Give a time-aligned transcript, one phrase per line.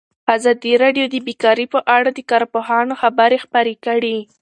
[0.35, 4.17] ازادي راډیو د بیکاري په اړه د کارپوهانو خبرې خپرې کړي.